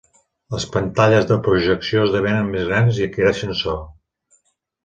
[0.53, 3.77] Les pantalles de projecció esdevenen més grans i adquireixen so.